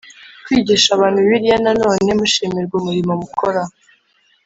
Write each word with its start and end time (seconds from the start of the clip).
kwigisha 0.45 0.89
abantu 0.93 1.17
bibiliya 1.23 1.57
na 1.65 1.71
none 1.81 2.09
mushimirwa 2.19 2.73
umurimo 2.77 3.11
mukora 3.21 3.61